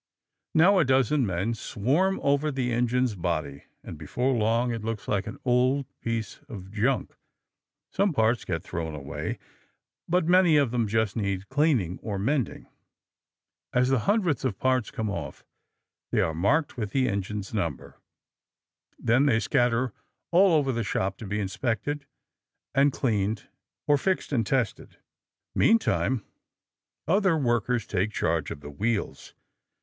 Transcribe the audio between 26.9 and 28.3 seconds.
other workers take